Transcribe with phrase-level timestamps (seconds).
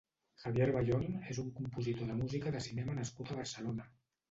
[0.43, 3.91] Javier Bayon és un compositor de música de cinema nascut a Barcelona.